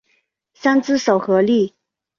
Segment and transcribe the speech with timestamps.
[0.55, 1.75] 三只手合力。